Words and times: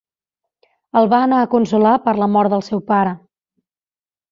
El 1.01 1.09
va 1.11 1.19
anar 1.25 1.41
a 1.41 1.51
consolar 1.51 1.93
per 2.07 2.15
la 2.23 2.31
mort 2.39 2.55
del 2.57 2.67
seu 2.71 2.85
pare. 2.91 3.15